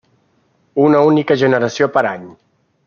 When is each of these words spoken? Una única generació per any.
Una 0.85 1.03
única 1.11 1.39
generació 1.43 1.91
per 1.99 2.07
any. 2.17 2.29